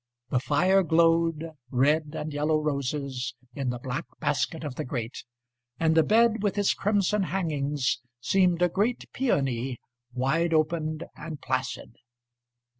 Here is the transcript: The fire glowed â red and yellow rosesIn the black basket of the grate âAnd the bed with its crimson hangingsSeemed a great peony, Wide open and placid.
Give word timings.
The 0.31 0.39
fire 0.39 0.81
glowed 0.81 1.41
â 1.41 1.53
red 1.69 2.15
and 2.17 2.33
yellow 2.33 2.57
rosesIn 2.57 3.69
the 3.69 3.77
black 3.77 4.05
basket 4.19 4.63
of 4.63 4.73
the 4.73 4.83
grate 4.83 5.23
âAnd 5.79 5.93
the 5.93 6.01
bed 6.01 6.41
with 6.41 6.57
its 6.57 6.73
crimson 6.73 7.25
hangingsSeemed 7.25 8.63
a 8.63 8.69
great 8.69 9.05
peony, 9.13 9.77
Wide 10.11 10.55
open 10.55 11.01
and 11.15 11.39
placid. 11.39 11.97